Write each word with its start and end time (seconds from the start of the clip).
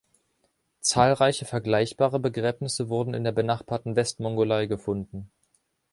Zahlreiche 0.79 1.45
vergleichbare 1.45 2.19
Begräbnisse 2.19 2.89
wurden 2.89 3.13
in 3.13 3.23
der 3.23 3.33
benachbarten 3.33 3.95
Westmongolei 3.95 4.65
gefunden. 4.65 5.29